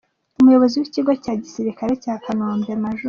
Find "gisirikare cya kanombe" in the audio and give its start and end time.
1.41-2.71